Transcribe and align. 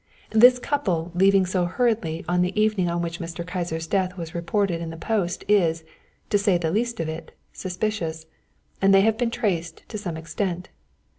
"This 0.31 0.57
couple 0.57 1.11
leaving 1.13 1.45
so 1.45 1.65
hurriedly 1.65 2.25
on 2.27 2.41
the 2.41 2.59
evening 2.59 2.89
on 2.89 3.03
which 3.03 3.19
Mr. 3.19 3.45
Kyser's 3.45 3.85
death 3.85 4.17
was 4.17 4.33
reported 4.33 4.81
in 4.81 4.89
the 4.89 4.97
Post 4.97 5.43
is, 5.47 5.83
to 6.31 6.39
say 6.39 6.57
the 6.57 6.71
least 6.71 6.99
of 6.99 7.07
it, 7.07 7.37
suspicious, 7.53 8.25
and 8.81 8.95
they 8.95 9.01
have 9.01 9.15
been 9.19 9.29
traced 9.29 9.87
to 9.89 9.99
some 9.99 10.17
extent. 10.17 10.69